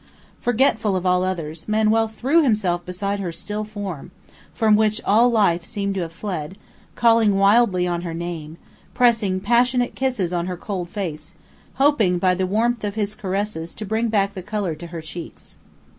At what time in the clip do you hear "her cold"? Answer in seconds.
10.47-10.89